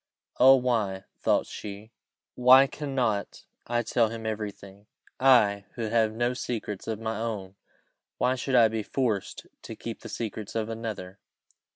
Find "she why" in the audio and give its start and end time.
1.45-2.65